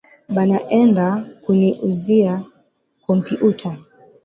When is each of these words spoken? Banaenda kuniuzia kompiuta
Banaenda 0.29 1.25
kuniuzia 1.43 2.43
kompiuta 3.05 3.77